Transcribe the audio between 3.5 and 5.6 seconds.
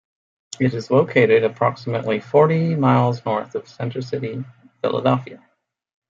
of Center City, Philadelphia.